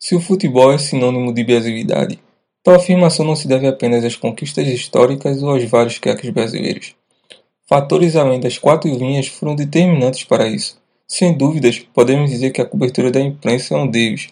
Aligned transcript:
Se 0.00 0.14
o 0.14 0.20
futebol 0.20 0.72
é 0.72 0.78
sinônimo 0.78 1.34
de 1.34 1.42
brasilidade, 1.42 2.20
tal 2.62 2.76
afirmação 2.76 3.26
não 3.26 3.34
se 3.34 3.48
deve 3.48 3.66
apenas 3.66 4.04
às 4.04 4.14
conquistas 4.14 4.68
históricas 4.68 5.42
ou 5.42 5.50
aos 5.50 5.64
vários 5.64 5.98
craques 5.98 6.30
brasileiros. 6.30 6.94
Fatores 7.68 8.14
além 8.14 8.38
das 8.38 8.56
quatro 8.56 8.88
linhas 8.88 9.26
foram 9.26 9.56
determinantes 9.56 10.22
para 10.22 10.46
isso. 10.46 10.80
Sem 11.06 11.36
dúvidas, 11.36 11.80
podemos 11.92 12.30
dizer 12.30 12.52
que 12.52 12.60
a 12.60 12.64
cobertura 12.64 13.10
da 13.10 13.20
imprensa 13.20 13.74
é 13.74 13.76
um 13.76 13.88
deles. 13.88 14.28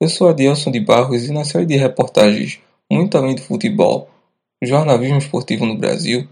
Eu 0.00 0.08
sou 0.08 0.28
Adilson 0.28 0.70
de 0.70 0.78
Barros 0.78 1.24
e 1.24 1.32
na 1.32 1.44
série 1.44 1.66
de 1.66 1.76
reportagens 1.76 2.60
Muito 2.88 3.18
Além 3.18 3.34
do 3.34 3.42
Futebol, 3.42 4.08
Jornalismo 4.62 5.18
Esportivo 5.18 5.66
no 5.66 5.76
Brasil, 5.76 6.28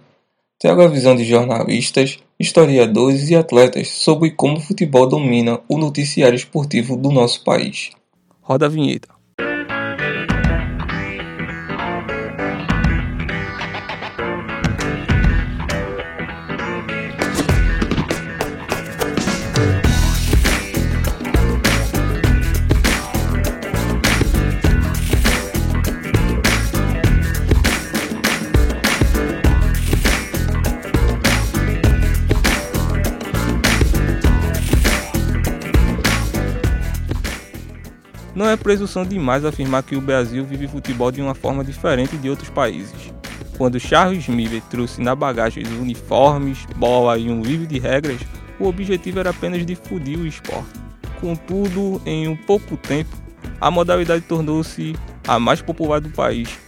trago 0.60 0.82
a 0.82 0.88
visão 0.88 1.16
de 1.16 1.24
jornalistas, 1.24 2.20
historiadores 2.38 3.30
e 3.30 3.34
atletas 3.34 3.88
sobre 3.88 4.30
como 4.30 4.58
o 4.58 4.60
futebol 4.60 5.08
domina 5.08 5.60
o 5.68 5.76
noticiário 5.76 6.36
esportivo 6.36 6.96
do 6.96 7.10
nosso 7.10 7.42
país. 7.42 7.90
Roda 8.48 8.66
a 8.66 8.68
vinheta. 8.68 9.15
Presunção 38.66 39.04
demais 39.04 39.44
afirmar 39.44 39.84
que 39.84 39.94
o 39.94 40.00
Brasil 40.00 40.44
vive 40.44 40.66
futebol 40.66 41.12
de 41.12 41.22
uma 41.22 41.36
forma 41.36 41.62
diferente 41.62 42.16
de 42.16 42.28
outros 42.28 42.50
países. 42.50 43.12
Quando 43.56 43.78
Charles 43.78 44.26
Miller 44.26 44.60
trouxe 44.68 45.00
na 45.00 45.14
bagagem 45.14 45.62
os 45.62 45.70
uniformes, 45.70 46.66
bola 46.74 47.16
e 47.16 47.30
um 47.30 47.42
livro 47.42 47.64
de 47.64 47.78
regras, 47.78 48.18
o 48.58 48.66
objetivo 48.66 49.20
era 49.20 49.30
apenas 49.30 49.64
difundir 49.64 50.18
o 50.18 50.26
esporte. 50.26 50.80
Contudo, 51.20 52.02
em 52.04 52.26
um 52.26 52.36
pouco 52.36 52.76
tempo, 52.76 53.16
a 53.60 53.70
modalidade 53.70 54.24
tornou-se 54.24 54.96
a 55.28 55.38
mais 55.38 55.62
popular 55.62 56.00
do 56.00 56.10
país. 56.10 56.58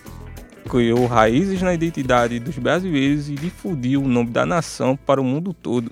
Criou 0.70 1.04
raízes 1.04 1.60
na 1.62 1.74
identidade 1.74 2.38
dos 2.38 2.56
brasileiros 2.58 3.28
e 3.28 3.34
difundiu 3.34 4.04
o 4.04 4.08
nome 4.08 4.30
da 4.30 4.46
nação 4.46 4.96
para 4.96 5.20
o 5.20 5.24
mundo 5.24 5.52
todo. 5.52 5.90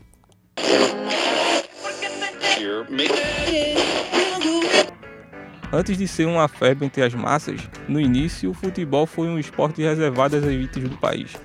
Antes 5.77 5.99
de 5.99 6.09
ser 6.09 6.27
uma 6.27 6.49
febre 6.49 6.87
entre 6.87 7.03
as 7.03 7.13
massas, 7.13 7.61
no 7.87 8.01
início 8.01 8.49
o 8.49 8.55
futebol 8.55 9.05
foi 9.05 9.29
um 9.29 9.39
esporte 9.39 9.83
reservado 9.83 10.35
às 10.35 10.43
elites 10.43 10.83
do 10.83 10.97
país. 10.97 11.37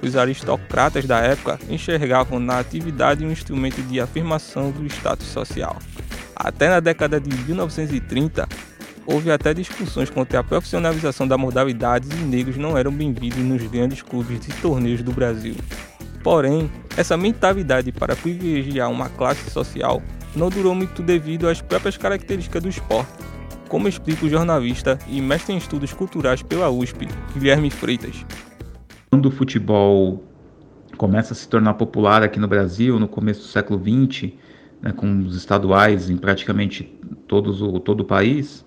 Os 0.00 0.16
aristocratas 0.16 1.04
da 1.04 1.18
época 1.18 1.60
enxergavam 1.68 2.40
na 2.40 2.58
atividade 2.60 3.26
um 3.26 3.30
instrumento 3.30 3.82
de 3.82 4.00
afirmação 4.00 4.70
do 4.70 4.86
status 4.86 5.26
social. 5.26 5.76
Até 6.34 6.70
na 6.70 6.80
década 6.80 7.20
de 7.20 7.28
1930, 7.44 8.48
houve 9.04 9.30
até 9.30 9.52
discussões 9.52 10.08
contra 10.08 10.40
a 10.40 10.44
profissionalização 10.44 11.28
da 11.28 11.36
modalidade 11.36 12.08
e 12.10 12.24
negros 12.24 12.56
não 12.56 12.74
eram 12.74 12.90
bem-vindos 12.90 13.36
nos 13.40 13.62
grandes 13.64 14.00
clubes 14.00 14.48
e 14.48 14.52
torneios 14.62 15.02
do 15.02 15.12
Brasil. 15.12 15.54
Porém, 16.24 16.70
essa 16.96 17.18
mentalidade 17.18 17.92
para 17.92 18.16
privilegiar 18.16 18.90
uma 18.90 19.10
classe 19.10 19.50
social 19.50 20.02
não 20.34 20.48
durou 20.48 20.74
muito 20.74 21.02
devido 21.02 21.46
às 21.46 21.60
próprias 21.60 21.98
características 21.98 22.62
do 22.62 22.70
esporte 22.70 23.27
como 23.68 23.86
explica 23.86 24.24
o 24.24 24.28
jornalista 24.28 24.98
e 25.06 25.20
mestre 25.20 25.54
em 25.54 25.58
estudos 25.58 25.92
culturais 25.92 26.42
pela 26.42 26.70
USP, 26.70 27.06
Guilherme 27.34 27.70
Freitas. 27.70 28.24
Quando 29.10 29.26
o 29.26 29.30
futebol 29.30 30.24
começa 30.96 31.32
a 31.32 31.36
se 31.36 31.48
tornar 31.48 31.74
popular 31.74 32.22
aqui 32.22 32.40
no 32.40 32.48
Brasil, 32.48 32.98
no 32.98 33.06
começo 33.06 33.42
do 33.42 33.46
século 33.46 33.80
XX, 33.80 34.32
né, 34.82 34.92
com 34.92 35.20
os 35.20 35.36
estaduais 35.36 36.10
em 36.10 36.16
praticamente 36.16 36.84
todos 37.26 37.62
o, 37.62 37.78
todo 37.78 38.00
o 38.00 38.04
país, 38.04 38.64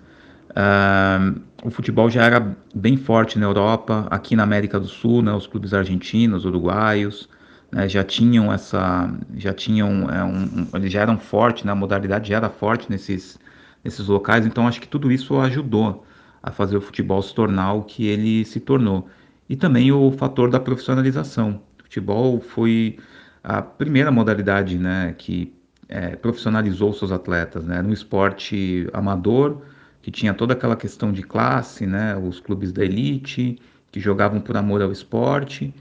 uh, 0.50 1.40
o 1.62 1.70
futebol 1.70 2.08
já 2.08 2.24
era 2.24 2.56
bem 2.74 2.96
forte 2.96 3.38
na 3.38 3.46
Europa, 3.46 4.06
aqui 4.10 4.34
na 4.34 4.42
América 4.42 4.80
do 4.80 4.88
Sul, 4.88 5.22
né, 5.22 5.32
os 5.32 5.46
clubes 5.46 5.74
argentinos, 5.74 6.44
uruguaios, 6.44 7.28
né, 7.70 7.88
já 7.88 8.02
tinham 8.04 8.52
essa, 8.52 9.12
já 9.36 9.52
tinham, 9.52 10.10
é, 10.10 10.24
um, 10.24 10.66
eles 10.74 10.92
já 10.92 11.00
eram 11.02 11.18
fortes, 11.18 11.64
né, 11.64 11.72
a 11.72 11.74
modalidade 11.74 12.30
já 12.30 12.36
era 12.36 12.50
forte 12.50 12.90
nesses, 12.90 13.38
nesses 13.84 14.06
locais. 14.06 14.46
Então 14.46 14.66
acho 14.66 14.80
que 14.80 14.88
tudo 14.88 15.10
isso 15.10 15.38
ajudou 15.38 16.04
a 16.42 16.50
fazer 16.50 16.76
o 16.76 16.80
futebol 16.80 17.22
se 17.22 17.34
tornar 17.34 17.72
o 17.74 17.82
que 17.82 18.06
ele 18.06 18.44
se 18.44 18.60
tornou. 18.60 19.08
E 19.48 19.56
também 19.56 19.92
o 19.92 20.10
fator 20.12 20.50
da 20.50 20.58
profissionalização. 20.58 21.60
O 21.78 21.82
futebol 21.84 22.40
foi 22.40 22.98
a 23.44 23.60
primeira 23.60 24.10
modalidade 24.10 24.78
né, 24.78 25.14
que 25.16 25.52
é, 25.88 26.16
profissionalizou 26.16 26.92
seus 26.92 27.12
atletas. 27.12 27.64
Né, 27.64 27.82
no 27.82 27.92
esporte 27.92 28.88
amador, 28.92 29.62
que 30.00 30.10
tinha 30.10 30.34
toda 30.34 30.54
aquela 30.54 30.74
questão 30.74 31.12
de 31.12 31.22
classe, 31.22 31.86
né, 31.86 32.16
os 32.16 32.40
clubes 32.40 32.72
da 32.72 32.84
elite, 32.84 33.58
que 33.90 34.00
jogavam 34.00 34.40
por 34.40 34.56
amor 34.56 34.82
ao 34.82 34.90
esporte. 34.90 35.72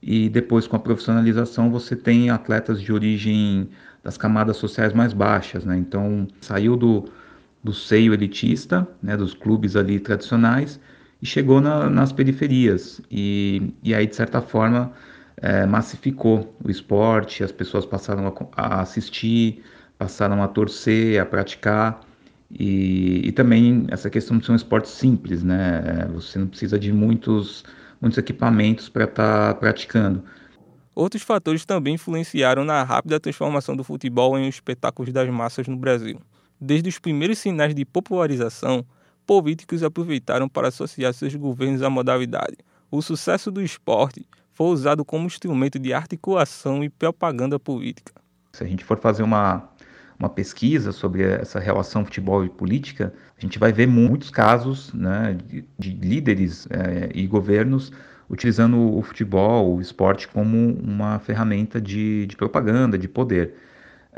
E 0.00 0.28
depois, 0.28 0.66
com 0.66 0.76
a 0.76 0.78
profissionalização, 0.78 1.70
você 1.70 1.96
tem 1.96 2.30
atletas 2.30 2.80
de 2.80 2.92
origem 2.92 3.68
das 4.04 4.16
camadas 4.16 4.56
sociais 4.56 4.92
mais 4.92 5.12
baixas. 5.12 5.64
Né? 5.64 5.76
Então, 5.76 6.28
saiu 6.40 6.76
do, 6.76 7.06
do 7.66 7.74
seio 7.74 8.14
elitista, 8.14 8.86
né, 9.02 9.16
dos 9.16 9.34
clubes 9.34 9.74
ali 9.74 9.98
tradicionais, 9.98 10.80
e 11.20 11.26
chegou 11.26 11.60
na, 11.60 11.90
nas 11.90 12.12
periferias. 12.12 13.00
E, 13.10 13.74
e 13.82 13.92
aí, 13.92 14.06
de 14.06 14.14
certa 14.14 14.40
forma, 14.40 14.92
é, 15.38 15.66
massificou 15.66 16.56
o 16.62 16.70
esporte, 16.70 17.42
as 17.42 17.50
pessoas 17.50 17.84
passaram 17.84 18.28
a, 18.28 18.62
a, 18.62 18.80
assistir, 18.82 19.64
passaram 19.98 20.42
a 20.42 20.48
torcer, 20.48 21.20
a 21.20 21.26
praticar. 21.26 22.00
E, 22.48 23.26
e 23.26 23.32
também 23.32 23.86
essa 23.88 24.08
questão 24.08 24.38
de 24.38 24.46
ser 24.46 24.52
um 24.52 24.56
esporte 24.56 24.88
simples, 24.88 25.42
né? 25.42 25.82
É, 25.84 26.06
você 26.06 26.38
não 26.38 26.46
precisa 26.46 26.78
de 26.78 26.92
muitos, 26.92 27.64
muitos 28.00 28.16
equipamentos 28.16 28.88
para 28.88 29.04
estar 29.04 29.54
tá 29.54 29.54
praticando. 29.54 30.22
Outros 30.94 31.22
fatores 31.24 31.64
também 31.64 31.94
influenciaram 31.94 32.64
na 32.64 32.84
rápida 32.84 33.18
transformação 33.18 33.74
do 33.74 33.82
futebol 33.82 34.38
em 34.38 34.46
um 34.46 34.48
espetáculo 34.48 35.12
das 35.12 35.28
massas 35.28 35.66
no 35.66 35.76
Brasil. 35.76 36.20
Desde 36.60 36.88
os 36.88 36.98
primeiros 36.98 37.38
sinais 37.38 37.74
de 37.74 37.84
popularização, 37.84 38.84
políticos 39.26 39.82
aproveitaram 39.82 40.48
para 40.48 40.68
associar 40.68 41.12
seus 41.12 41.34
governos 41.34 41.82
à 41.82 41.90
modalidade. 41.90 42.56
O 42.90 43.02
sucesso 43.02 43.50
do 43.50 43.62
esporte 43.62 44.26
foi 44.52 44.68
usado 44.68 45.04
como 45.04 45.26
instrumento 45.26 45.78
de 45.78 45.92
articulação 45.92 46.82
e 46.82 46.88
propaganda 46.88 47.58
política. 47.58 48.12
Se 48.52 48.64
a 48.64 48.66
gente 48.66 48.84
for 48.84 48.98
fazer 48.98 49.22
uma, 49.22 49.68
uma 50.18 50.30
pesquisa 50.30 50.92
sobre 50.92 51.22
essa 51.24 51.58
relação 51.58 52.04
futebol 52.04 52.44
e 52.44 52.48
política, 52.48 53.12
a 53.36 53.40
gente 53.40 53.58
vai 53.58 53.72
ver 53.72 53.86
muitos 53.86 54.30
casos 54.30 54.94
né, 54.94 55.36
de, 55.46 55.64
de 55.78 55.90
líderes 55.90 56.66
é, 56.70 57.10
e 57.14 57.26
governos 57.26 57.92
utilizando 58.30 58.96
o 58.96 59.02
futebol, 59.02 59.76
o 59.76 59.80
esporte, 59.80 60.26
como 60.26 60.74
uma 60.80 61.18
ferramenta 61.18 61.80
de, 61.80 62.26
de 62.26 62.36
propaganda, 62.36 62.98
de 62.98 63.08
poder. 63.08 63.54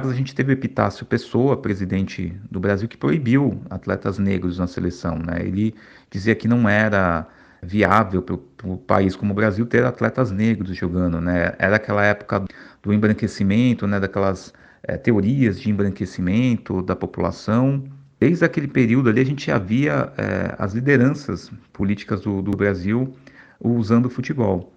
A 0.01 0.13
gente 0.13 0.33
teve 0.33 0.53
o 0.53 0.55
Epitácio 0.55 1.05
Pessoa, 1.05 1.57
presidente 1.57 2.33
do 2.49 2.61
Brasil, 2.61 2.87
que 2.87 2.97
proibiu 2.97 3.61
atletas 3.69 4.17
negros 4.17 4.57
na 4.57 4.69
seleção. 4.69 5.19
Né? 5.19 5.41
Ele 5.41 5.75
dizia 6.09 6.37
que 6.37 6.47
não 6.47 6.69
era 6.69 7.27
viável 7.61 8.23
para 8.23 8.37
o 8.69 8.77
país 8.77 9.17
como 9.17 9.33
o 9.33 9.35
Brasil 9.35 9.67
ter 9.67 9.85
atletas 9.85 10.31
negros 10.31 10.77
jogando. 10.77 11.21
Né? 11.21 11.53
Era 11.59 11.75
aquela 11.75 12.05
época 12.05 12.45
do 12.81 12.93
embranquecimento, 12.93 13.89
né? 13.89 13.99
daquelas 13.99 14.55
é, 14.85 14.97
teorias 14.97 15.61
de 15.61 15.69
embranquecimento 15.69 16.81
da 16.81 16.95
população. 16.95 17.83
Desde 18.21 18.45
aquele 18.45 18.69
período 18.69 19.09
ali, 19.09 19.21
a 19.21 19.27
gente 19.27 19.51
havia 19.51 20.13
é, 20.17 20.55
as 20.61 20.75
lideranças 20.75 21.51
políticas 21.73 22.21
do, 22.21 22.41
do 22.41 22.53
Brasil 22.53 23.17
usando 23.61 24.07
o 24.07 24.11
futebol. 24.11 24.73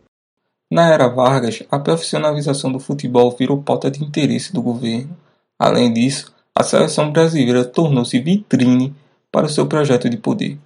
Na 0.71 0.87
era 0.87 1.09
Vargas, 1.09 1.61
a 1.69 1.77
profissionalização 1.77 2.71
do 2.71 2.79
futebol 2.79 3.35
virou 3.37 3.61
pauta 3.61 3.91
de 3.91 4.01
interesse 4.01 4.53
do 4.53 4.61
governo. 4.61 5.17
Além 5.59 5.91
disso, 5.91 6.33
a 6.55 6.63
seleção 6.63 7.11
brasileira 7.11 7.65
tornou-se 7.65 8.17
vitrine 8.21 8.95
para 9.29 9.47
o 9.47 9.49
seu 9.49 9.67
projeto 9.67 10.09
de 10.09 10.15
poder. 10.15 10.57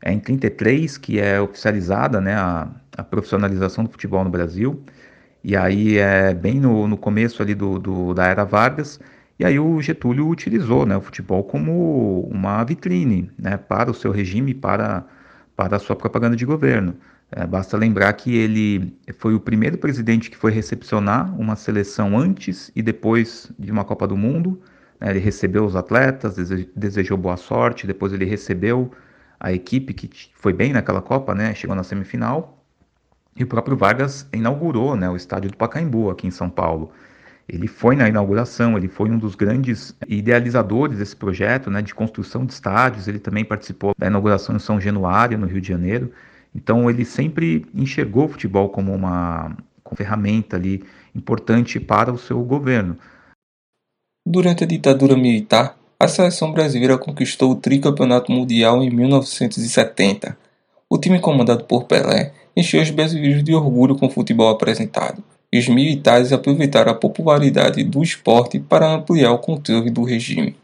É 0.00 0.12
em 0.12 0.20
33 0.20 0.96
que 0.98 1.18
é 1.18 1.40
oficializada 1.40 2.20
né, 2.20 2.36
a, 2.36 2.68
a 2.96 3.02
profissionalização 3.02 3.82
do 3.82 3.90
futebol 3.90 4.22
no 4.22 4.30
Brasil. 4.30 4.80
E 5.42 5.56
aí 5.56 5.98
é 5.98 6.32
bem 6.32 6.60
no, 6.60 6.86
no 6.86 6.96
começo 6.96 7.42
ali 7.42 7.56
do, 7.56 7.80
do, 7.80 8.14
da 8.14 8.26
era 8.26 8.44
Vargas. 8.44 9.00
E 9.36 9.44
aí 9.44 9.58
o 9.58 9.82
Getúlio 9.82 10.28
utilizou 10.28 10.86
né, 10.86 10.96
o 10.96 11.00
futebol 11.00 11.42
como 11.42 12.20
uma 12.30 12.62
vitrine 12.62 13.32
né, 13.36 13.56
para 13.56 13.90
o 13.90 13.94
seu 13.94 14.12
regime, 14.12 14.54
para, 14.54 15.04
para 15.56 15.74
a 15.74 15.80
sua 15.80 15.96
propaganda 15.96 16.36
de 16.36 16.46
governo. 16.46 16.94
É, 17.36 17.44
basta 17.44 17.76
lembrar 17.76 18.12
que 18.12 18.36
ele 18.36 18.96
foi 19.18 19.34
o 19.34 19.40
primeiro 19.40 19.76
presidente 19.76 20.30
que 20.30 20.36
foi 20.36 20.52
recepcionar 20.52 21.34
uma 21.36 21.56
seleção 21.56 22.16
antes 22.16 22.70
e 22.76 22.80
depois 22.80 23.50
de 23.58 23.72
uma 23.72 23.84
Copa 23.84 24.06
do 24.06 24.16
Mundo. 24.16 24.62
Né? 25.00 25.10
Ele 25.10 25.18
recebeu 25.18 25.64
os 25.64 25.74
atletas, 25.74 26.36
desejou 26.76 27.18
boa 27.18 27.36
sorte, 27.36 27.88
depois 27.88 28.12
ele 28.12 28.24
recebeu 28.24 28.92
a 29.40 29.52
equipe 29.52 29.92
que 29.92 30.30
foi 30.36 30.52
bem 30.52 30.72
naquela 30.72 31.02
Copa, 31.02 31.34
né? 31.34 31.52
Chegou 31.54 31.74
na 31.74 31.82
semifinal. 31.82 32.64
E 33.36 33.42
o 33.42 33.48
próprio 33.48 33.76
Vargas 33.76 34.28
inaugurou 34.32 34.94
né, 34.94 35.10
o 35.10 35.16
estádio 35.16 35.50
do 35.50 35.56
Pacaembu 35.56 36.10
aqui 36.10 36.28
em 36.28 36.30
São 36.30 36.48
Paulo. 36.48 36.92
Ele 37.48 37.66
foi 37.66 37.96
na 37.96 38.08
inauguração, 38.08 38.78
ele 38.78 38.86
foi 38.86 39.10
um 39.10 39.18
dos 39.18 39.34
grandes 39.34 39.92
idealizadores 40.06 40.98
desse 40.98 41.16
projeto 41.16 41.68
né, 41.68 41.82
de 41.82 41.92
construção 41.92 42.46
de 42.46 42.52
estádios. 42.52 43.08
Ele 43.08 43.18
também 43.18 43.44
participou 43.44 43.92
da 43.98 44.06
inauguração 44.06 44.54
em 44.54 44.60
São 44.60 44.80
Januário, 44.80 45.36
no 45.36 45.48
Rio 45.48 45.60
de 45.60 45.66
Janeiro. 45.66 46.12
Então, 46.54 46.88
ele 46.88 47.04
sempre 47.04 47.66
enxergou 47.74 48.26
o 48.26 48.28
futebol 48.28 48.68
como 48.68 48.92
uma, 48.92 49.56
como 49.82 49.96
ferramenta 49.96 50.56
ali 50.56 50.82
importante 51.14 51.80
para 51.80 52.12
o 52.12 52.18
seu 52.18 52.42
governo. 52.42 52.96
Durante 54.26 54.64
a 54.64 54.66
ditadura 54.66 55.16
militar, 55.16 55.76
a 55.98 56.08
seleção 56.08 56.52
brasileira 56.52 56.98
conquistou 56.98 57.52
o 57.52 57.56
tricampeonato 57.56 58.32
mundial 58.32 58.82
em 58.82 58.90
1970. 58.90 60.36
O 60.88 60.98
time 60.98 61.20
comandado 61.20 61.64
por 61.64 61.84
Pelé 61.84 62.32
encheu 62.56 62.82
os 62.82 62.90
brasileiros 62.90 63.42
de 63.42 63.54
orgulho 63.54 63.96
com 63.96 64.06
o 64.06 64.10
futebol 64.10 64.48
apresentado 64.48 65.22
e 65.54 65.58
os 65.58 65.68
militares 65.68 66.32
aproveitaram 66.32 66.90
a 66.90 66.96
popularidade 66.96 67.84
do 67.84 68.02
esporte 68.02 68.58
para 68.58 68.92
ampliar 68.92 69.30
o 69.30 69.38
controle 69.38 69.88
do 69.88 70.02
regime. 70.02 70.56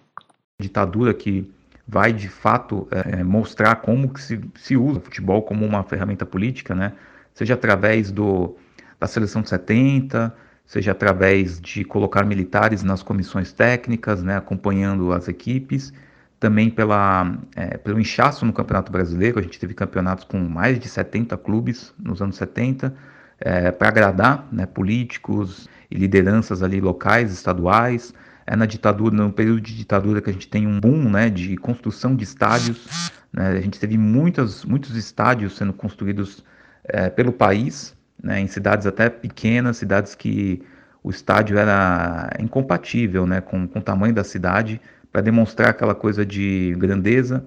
Ditadura 0.61 1.15
que 1.15 1.49
vai 1.91 2.13
de 2.13 2.29
fato 2.29 2.87
é, 2.91 3.25
mostrar 3.25 3.77
como 3.77 4.11
que 4.11 4.23
se, 4.23 4.41
se 4.55 4.77
usa 4.77 4.99
o 4.99 5.03
futebol 5.03 5.43
como 5.43 5.67
uma 5.67 5.83
ferramenta 5.83 6.25
política, 6.25 6.75
né? 6.75 6.93
seja 7.35 7.55
através 7.55 8.13
do, 8.13 8.57
da 8.99 9.07
seleção 9.07 9.43
de 9.43 9.49
70, 9.49 10.33
seja 10.65 10.93
através 10.93 11.61
de 11.61 11.85
colocar 11.85 12.25
militares 12.25 12.83
nas 12.85 13.03
comissões 13.03 13.53
técnicas, 13.53 14.23
né, 14.23 14.37
acompanhando 14.37 15.13
as 15.13 15.27
equipes, 15.27 15.93
também 16.39 16.71
pela, 16.71 17.37
é, 17.57 17.77
pelo 17.77 17.99
inchaço 17.99 18.47
no 18.47 18.53
Campeonato 18.53 18.93
Brasileiro, 18.93 19.39
a 19.39 19.43
gente 19.43 19.59
teve 19.59 19.75
campeonatos 19.75 20.25
com 20.25 20.39
mais 20.39 20.79
de 20.79 20.89
70 20.89 21.37
clubes 21.39 21.93
nos 21.99 22.23
anos 22.23 22.37
70, 22.37 22.95
é, 23.41 23.71
para 23.71 23.89
agradar 23.89 24.47
né, 24.53 24.65
políticos 24.65 25.69
e 25.91 25.97
lideranças 25.97 26.63
ali 26.63 26.81
locais, 26.81 27.33
estaduais. 27.33 28.15
É 28.51 28.57
na 28.57 28.67
ditadura, 28.67 29.15
no 29.15 29.33
período 29.33 29.61
de 29.61 29.77
ditadura 29.77 30.21
que 30.21 30.29
a 30.29 30.33
gente 30.33 30.49
tem 30.49 30.67
um 30.67 30.81
boom 30.81 31.09
né, 31.09 31.31
de 31.31 31.57
construção 31.57 32.17
de 32.17 32.25
estádios. 32.25 33.13
Né, 33.33 33.47
a 33.47 33.61
gente 33.61 33.79
teve 33.79 33.97
muitas, 33.97 34.65
muitos 34.65 34.97
estádios 34.97 35.57
sendo 35.57 35.73
construídos 35.73 36.45
é, 36.83 37.09
pelo 37.09 37.33
país, 37.33 37.97
né, 38.21 38.41
em 38.41 38.49
cidades 38.49 38.89
até 38.89 39.09
pequenas, 39.09 39.77
cidades 39.77 40.17
que 40.17 40.61
o 41.01 41.11
estádio 41.11 41.59
era 41.59 42.29
incompatível 42.41 43.25
né, 43.25 43.41
com, 43.41 43.69
com 43.69 43.79
o 43.79 43.83
tamanho 43.83 44.13
da 44.13 44.25
cidade, 44.25 44.81
para 45.13 45.21
demonstrar 45.21 45.69
aquela 45.69 45.95
coisa 45.95 46.27
de 46.27 46.75
grandeza. 46.77 47.47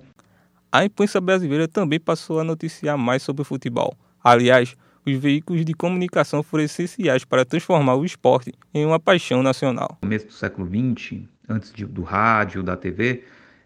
A 0.72 0.86
imprensa 0.86 1.20
brasileira 1.20 1.68
também 1.68 2.00
passou 2.00 2.40
a 2.40 2.46
noticiar 2.46 2.98
mais 2.98 3.24
sobre 3.24 3.42
o 3.42 3.46
futebol. 3.46 3.94
Aliás, 4.24 4.74
os 5.06 5.18
veículos 5.18 5.66
de 5.66 5.74
comunicação 5.74 6.42
foram 6.42 6.64
essenciais 6.64 7.26
para 7.26 7.46
transformar 7.46 7.96
o 7.96 8.06
esporte 8.06 8.54
em 8.74 8.86
uma 8.86 9.00
paixão 9.00 9.44
nacional. 9.44 9.98
No 10.02 10.08
começo 10.08 10.28
do 10.28 10.34
século 10.34 10.68
XX, 10.68 11.22
antes 11.48 11.72
de, 11.74 11.86
do 11.86 12.04
rádio, 12.04 12.64
da 12.64 12.78
TV, 12.78 13.24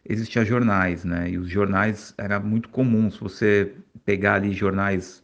existiam 0.07 0.44
jornais, 0.45 1.04
né? 1.04 1.30
E 1.30 1.38
os 1.38 1.50
jornais 1.50 2.13
era 2.18 2.39
muito 2.39 2.69
comum. 2.69 3.12
Se 3.12 3.19
você 3.19 3.74
pegar 4.06 4.36
ali 4.36 4.51
jornais 4.54 5.22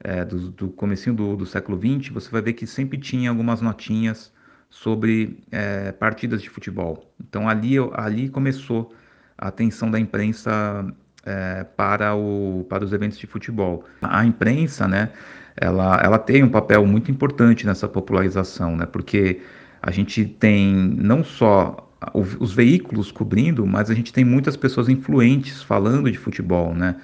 é, 0.00 0.24
do, 0.24 0.50
do 0.50 0.68
comecinho 0.68 1.14
do, 1.14 1.36
do, 1.36 1.46
século 1.46 1.78
XX, 1.78 2.10
você 2.12 2.30
vai 2.30 2.42
ver 2.42 2.52
que 2.52 2.66
sempre 2.66 2.98
tinha 2.98 3.30
algumas 3.30 3.60
notinhas 3.60 4.32
sobre 4.68 5.38
é, 5.50 5.92
partidas 5.92 6.42
de 6.42 6.50
futebol. 6.50 7.12
Então 7.20 7.48
ali, 7.48 7.76
ali 7.94 8.28
começou 8.28 8.94
a 9.38 9.48
atenção 9.48 9.90
da 9.90 9.98
imprensa 9.98 10.86
é, 11.26 11.64
para, 11.76 12.14
o, 12.14 12.64
para 12.68 12.84
os 12.84 12.92
eventos 12.92 13.18
de 13.18 13.26
futebol. 13.26 13.84
A 14.00 14.24
imprensa, 14.24 14.86
né, 14.86 15.10
ela, 15.56 16.00
ela 16.02 16.18
tem 16.18 16.42
um 16.42 16.48
papel 16.48 16.86
muito 16.86 17.10
importante 17.10 17.66
nessa 17.66 17.88
popularização, 17.88 18.76
né, 18.76 18.86
porque 18.86 19.40
a 19.82 19.90
gente 19.90 20.24
tem 20.24 20.72
não 20.74 21.24
só 21.24 21.82
os 22.14 22.52
veículos 22.52 23.10
cobrindo, 23.10 23.66
mas 23.66 23.90
a 23.90 23.94
gente 23.94 24.12
tem 24.12 24.24
muitas 24.24 24.56
pessoas 24.56 24.88
influentes 24.88 25.62
falando 25.62 26.10
de 26.10 26.18
futebol, 26.18 26.74
né? 26.74 26.94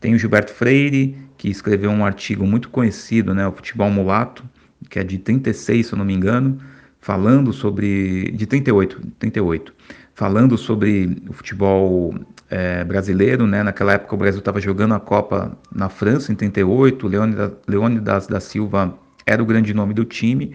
Tem 0.00 0.14
o 0.14 0.18
Gilberto 0.18 0.52
Freire, 0.52 1.16
que 1.36 1.48
escreveu 1.48 1.90
um 1.90 2.04
artigo 2.04 2.44
muito 2.46 2.68
conhecido, 2.68 3.32
né, 3.34 3.46
o 3.46 3.52
Futebol 3.52 3.90
Mulato, 3.90 4.44
que 4.88 4.98
é 4.98 5.04
de 5.04 5.18
36, 5.18 5.86
se 5.86 5.92
eu 5.92 5.98
não 5.98 6.04
me 6.04 6.14
engano, 6.14 6.58
falando 7.00 7.52
sobre 7.52 8.30
de 8.32 8.46
38, 8.46 9.00
38, 9.18 9.74
falando 10.20 10.58
sobre 10.58 11.16
o 11.30 11.32
futebol 11.32 12.14
é, 12.50 12.84
brasileiro, 12.84 13.46
né? 13.46 13.62
Naquela 13.62 13.94
época 13.94 14.14
o 14.14 14.18
Brasil 14.18 14.40
estava 14.40 14.60
jogando 14.60 14.92
a 14.92 15.00
Copa 15.00 15.56
na 15.74 15.88
França 15.88 16.30
em 16.30 16.34
38, 16.34 17.08
Leônidas, 17.66 18.26
da 18.26 18.38
Silva 18.38 18.92
era 19.24 19.42
o 19.42 19.46
grande 19.46 19.72
nome 19.72 19.94
do 19.94 20.04
time 20.04 20.54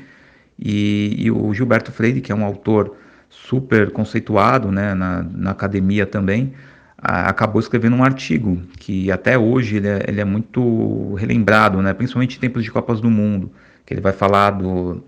e, 0.60 1.16
e, 1.18 1.32
o 1.32 1.52
Gilberto 1.52 1.92
Freire, 1.92 2.22
que 2.22 2.32
é 2.32 2.36
um 2.36 2.46
autor 2.46 2.96
super 3.28 3.90
conceituado, 3.90 4.72
né? 4.72 4.94
Na, 4.94 5.24
na 5.24 5.50
academia 5.50 6.06
também, 6.06 6.54
a, 6.96 7.28
acabou 7.28 7.60
escrevendo 7.60 7.96
um 7.96 8.04
artigo 8.04 8.62
que 8.78 9.12
até 9.12 9.36
hoje 9.36 9.78
ele 9.78 9.88
é, 9.88 10.06
ele 10.08 10.22
é 10.22 10.26
muito 10.26 11.16
relembrado, 11.16 11.82
né? 11.82 11.92
Principalmente 11.92 12.38
em 12.38 12.40
tempos 12.40 12.64
de 12.64 12.70
Copas 12.70 13.02
do 13.02 13.10
Mundo, 13.10 13.52
que 13.84 13.96
ele 13.96 14.02
vai 14.02 14.14
falar 14.14 14.52
do 14.52 15.04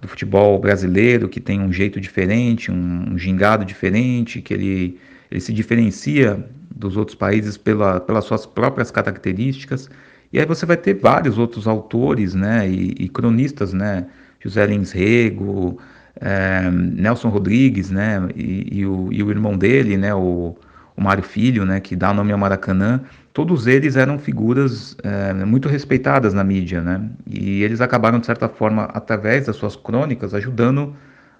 do 0.00 0.08
futebol 0.08 0.58
brasileiro, 0.58 1.28
que 1.28 1.40
tem 1.40 1.60
um 1.60 1.72
jeito 1.72 2.00
diferente, 2.00 2.70
um, 2.70 3.12
um 3.12 3.18
gingado 3.18 3.64
diferente, 3.64 4.40
que 4.40 4.54
ele 4.54 4.98
ele 5.30 5.40
se 5.40 5.52
diferencia 5.52 6.44
dos 6.74 6.96
outros 6.96 7.14
países 7.14 7.56
pela, 7.56 8.00
pelas 8.00 8.24
suas 8.24 8.44
próprias 8.44 8.90
características. 8.90 9.88
E 10.32 10.38
aí 10.38 10.46
você 10.46 10.66
vai 10.66 10.76
ter 10.76 10.94
vários 10.94 11.38
outros 11.38 11.66
autores, 11.66 12.34
né, 12.34 12.68
e, 12.68 12.94
e 12.98 13.08
cronistas, 13.08 13.72
né, 13.72 14.06
José 14.40 14.66
Lins 14.66 14.92
Rego, 14.92 15.78
é, 16.20 16.70
Nelson 16.70 17.28
Rodrigues, 17.28 17.90
né, 17.90 18.28
e, 18.34 18.80
e, 18.80 18.86
o, 18.86 19.08
e 19.12 19.22
o 19.22 19.30
irmão 19.30 19.56
dele, 19.56 19.96
né, 19.96 20.14
o, 20.14 20.56
o 20.96 21.02
Mário 21.02 21.22
Filho, 21.22 21.64
né, 21.64 21.80
que 21.80 21.94
dá 21.94 22.12
nome 22.12 22.32
ao 22.32 22.38
Maracanã, 22.38 23.00
todos 23.32 23.66
eles 23.66 23.96
eram 23.96 24.18
figuras 24.18 24.96
é, 25.02 25.32
muito 25.32 25.68
respeitadas 25.68 26.34
na 26.34 26.44
mídia, 26.44 26.80
né, 26.80 27.08
e 27.26 27.62
eles 27.62 27.80
acabaram, 27.80 28.18
de 28.18 28.26
certa 28.26 28.48
forma, 28.48 28.84
através 28.84 29.46
das 29.46 29.56
suas 29.56 29.76
crônicas, 29.76 30.34
ajudando 30.34 30.94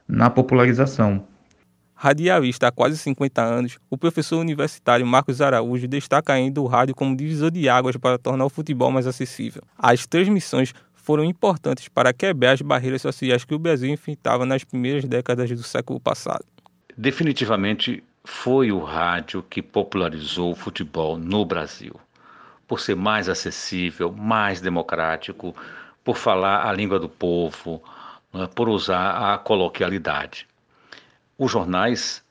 na 0.07 0.31
popularização. 0.31 1.25
Radialista 1.95 2.69
há 2.69 2.73
quase 2.73 2.97
50 2.97 3.43
anos, 3.43 3.79
o 3.91 3.99
professor 3.99 4.39
universitário 4.39 5.07
Marcos 5.07 5.43
Araújo 5.43 5.87
destaca 5.87 6.33
ainda 6.33 6.59
o 6.59 6.67
rádio 6.67 6.95
como 6.95 7.15
divisor 7.15 7.51
de 7.51 7.69
águas 7.69 7.95
para 7.99 8.17
tornar 8.19 8.47
o 8.47 8.49
futebol 8.49 8.91
mais 8.91 9.07
acessível. 9.07 9.63
As 9.79 10.07
transmissões 10.07 10.73
foram 10.95 11.25
importantes 11.25 11.89
para 11.89 12.13
quebrar 12.13 12.53
as 12.53 12.63
barreiras 12.63 13.03
sociais 13.03 13.45
que 13.45 13.55
o 13.55 13.59
Brasil 13.59 13.91
enfrentava 13.91 14.47
nas 14.47 14.65
primeiras 14.65 15.05
décadas 15.05 15.51
do 15.51 15.63
século 15.63 16.01
passado. 16.01 16.45
Definitivamente 16.97 18.03
foi 18.25 18.71
o 18.71 18.79
rádio 18.79 19.43
que 19.43 19.63
popularizou 19.63 20.53
o 20.53 20.57
futebol 20.57 21.17
no 21.17 21.45
Brasil. 21.45 21.99
Por 22.67 22.81
ser 22.81 22.95
mais 22.95 23.29
acessível, 23.29 24.13
mais 24.13 24.61
democrático, 24.61 25.55
por 26.05 26.17
falar 26.17 26.67
a 26.69 26.73
língua 26.73 26.99
do 26.99 27.09
povo, 27.09 27.83
né, 28.33 28.49
por 28.55 28.69
usar 28.69 29.35
a 29.35 29.39
coloquialidade. 29.39 30.47
Os 31.37 31.51
jornais 31.51 32.23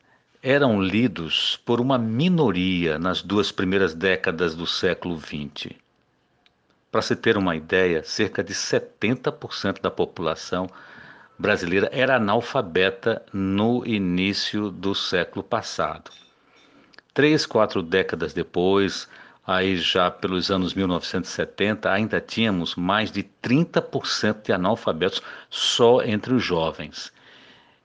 eram 0.42 0.82
lidos 0.82 1.60
por 1.66 1.82
uma 1.82 1.98
minoria 1.98 2.98
nas 2.98 3.22
duas 3.22 3.52
primeiras 3.52 3.94
décadas 3.94 4.56
do 4.56 4.66
século 4.66 5.20
XX. 5.20 5.74
Para 6.92 7.02
se 7.02 7.16
ter 7.16 7.38
uma 7.38 7.56
ideia, 7.56 8.04
cerca 8.04 8.44
de 8.44 8.54
70% 8.54 9.82
da 9.82 9.92
população 9.92 10.70
brasileira 11.40 11.90
era 11.94 12.18
analfabeta 12.18 13.24
no 13.32 13.86
início 13.86 14.70
do 14.70 14.94
século 14.94 15.42
passado. 15.42 16.12
Três, 17.14 17.46
quatro 17.46 17.82
décadas 17.82 18.34
depois, 18.34 19.08
aí 19.48 19.78
já 19.78 20.12
pelos 20.12 20.52
anos 20.52 20.74
1970, 20.74 21.90
ainda 21.90 22.20
tínhamos 22.20 22.76
mais 22.76 23.10
de 23.10 23.24
30% 23.42 24.44
de 24.44 24.52
analfabetos 24.52 25.22
só 25.50 26.04
entre 26.04 26.34
os 26.34 26.44
jovens. 26.44 27.12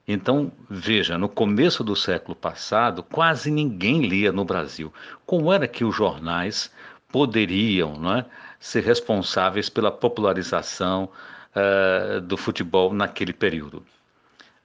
Então, 0.06 0.52
veja, 0.68 1.16
no 1.16 1.28
começo 1.28 1.82
do 1.82 1.96
século 1.96 2.34
passado, 2.34 3.02
quase 3.02 3.50
ninguém 3.50 4.02
lia 4.02 4.32
no 4.32 4.44
Brasil. 4.44 4.92
Como 5.24 5.50
era 5.52 5.66
que 5.66 5.84
os 5.84 5.94
jornais 5.94 6.70
poderiam 7.08 7.96
não 7.96 8.16
é, 8.16 8.26
ser 8.58 8.82
responsáveis 8.82 9.70
pela 9.70 9.92
popularização 9.92 11.08
uh, 11.54 12.20
do 12.20 12.36
futebol 12.36 12.92
naquele 12.92 13.32
período? 13.32 13.84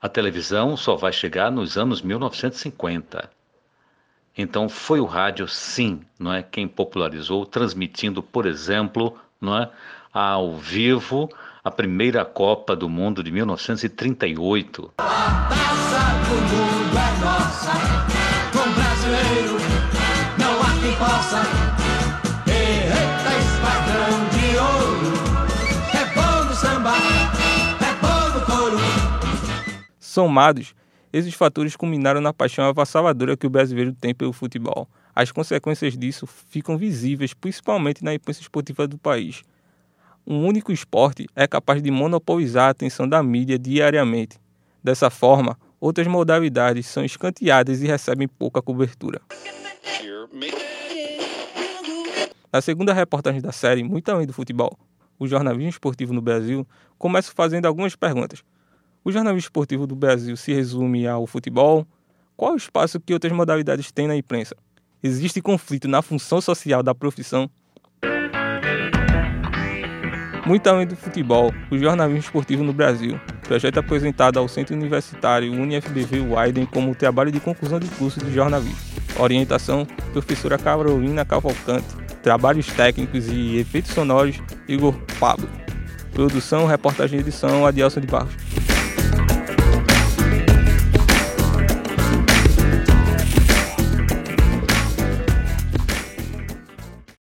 A 0.01 0.07
televisão 0.07 0.77
só 0.77 0.95
vai 0.95 1.11
chegar 1.11 1.51
nos 1.51 1.77
anos 1.77 2.01
1950. 2.01 3.29
Então, 4.37 4.69
foi 4.69 4.99
o 4.99 5.05
rádio, 5.05 5.47
sim, 5.47 6.01
não 6.17 6.31
é, 6.33 6.41
quem 6.41 6.67
popularizou, 6.67 7.45
transmitindo, 7.45 8.23
por 8.23 8.45
exemplo, 8.45 9.19
não 9.41 9.57
é, 9.57 9.69
ao 10.13 10.55
vivo 10.55 11.29
a 11.63 11.69
primeira 11.69 12.23
Copa 12.23 12.75
do 12.75 12.87
Mundo 12.87 13.21
de 13.21 13.31
1938. 13.31 14.81
do 14.81 16.35
mundo 16.35 16.97
é 16.97 17.21
nossa. 17.21 18.18
Somados, 30.19 30.75
esses 31.13 31.33
fatores 31.33 31.77
culminaram 31.77 32.19
na 32.19 32.33
paixão 32.33 32.65
avassaladora 32.65 33.37
que 33.37 33.47
o 33.47 33.49
brasileiro 33.49 33.93
tem 33.93 34.13
pelo 34.13 34.33
futebol. 34.33 34.85
As 35.15 35.31
consequências 35.31 35.97
disso 35.97 36.27
ficam 36.27 36.77
visíveis 36.77 37.33
principalmente 37.33 38.03
na 38.03 38.13
imprensa 38.13 38.41
esportiva 38.41 38.85
do 38.85 38.97
país. 38.97 39.43
Um 40.27 40.45
único 40.45 40.73
esporte 40.73 41.25
é 41.33 41.47
capaz 41.47 41.81
de 41.81 41.89
monopolizar 41.89 42.65
a 42.65 42.71
atenção 42.71 43.07
da 43.07 43.23
mídia 43.23 43.57
diariamente. 43.57 44.37
Dessa 44.83 45.09
forma, 45.09 45.57
outras 45.79 46.05
modalidades 46.05 46.85
são 46.87 47.05
escanteadas 47.05 47.81
e 47.81 47.87
recebem 47.87 48.27
pouca 48.27 48.61
cobertura. 48.61 49.21
Na 52.51 52.59
segunda 52.59 52.91
reportagem 52.91 53.39
da 53.39 53.53
série 53.53 53.85
Muito 53.85 54.09
Além 54.09 54.27
do 54.27 54.33
Futebol, 54.33 54.77
o 55.17 55.25
jornalismo 55.25 55.69
esportivo 55.69 56.11
no 56.11 56.21
Brasil, 56.21 56.67
começo 56.97 57.31
fazendo 57.33 57.67
algumas 57.67 57.95
perguntas. 57.95 58.43
O 59.03 59.11
jornalismo 59.11 59.47
esportivo 59.47 59.87
do 59.87 59.95
Brasil 59.95 60.35
se 60.35 60.53
resume 60.53 61.07
ao 61.07 61.25
futebol? 61.25 61.87
Qual 62.35 62.53
o 62.53 62.57
espaço 62.57 62.99
que 62.99 63.13
outras 63.13 63.31
modalidades 63.31 63.91
têm 63.91 64.07
na 64.07 64.15
imprensa? 64.15 64.55
Existe 65.01 65.41
conflito 65.41 65.87
na 65.87 66.01
função 66.01 66.41
social 66.41 66.83
da 66.83 66.93
profissão? 66.93 67.49
Muito 70.45 70.67
além 70.67 70.87
do 70.87 70.95
futebol, 70.95 71.53
o 71.71 71.77
jornalismo 71.77 72.19
esportivo 72.19 72.63
no 72.63 72.73
Brasil, 72.73 73.19
projeto 73.43 73.77
apresentado 73.77 74.37
ao 74.37 74.47
Centro 74.47 74.75
Universitário 74.75 75.51
UniFBV 75.53 76.19
Widen 76.19 76.65
como 76.65 76.95
trabalho 76.95 77.31
de 77.31 77.39
conclusão 77.39 77.79
de 77.79 77.87
curso 77.89 78.19
de 78.19 78.33
jornalismo. 78.33 78.75
Orientação, 79.17 79.85
professora 80.11 80.57
Carolina 80.57 81.23
Cavalcante. 81.23 81.87
Trabalhos 82.21 82.67
técnicos 82.67 83.27
e 83.27 83.57
efeitos 83.57 83.91
sonoros, 83.91 84.41
Igor 84.67 84.93
Pablo. 85.19 85.47
Produção, 86.11 86.65
reportagem 86.65 87.19
e 87.19 87.21
edição, 87.21 87.65
Adielson 87.65 88.01
de 88.01 88.07
Barros. 88.07 88.33